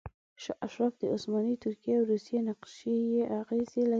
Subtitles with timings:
[0.43, 3.89] شاه اشرف د عثماني ترکیې او روسیې نقشې بې اغیزې کړې.